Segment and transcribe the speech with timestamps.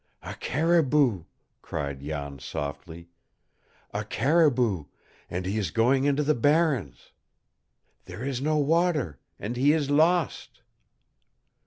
[0.23, 1.25] "A caribou!"
[1.61, 3.09] cried Jan softly.
[3.93, 4.85] "A caribou,
[5.29, 7.11] and he is going into the barrens.
[8.05, 10.63] There is no water, and he is lost!"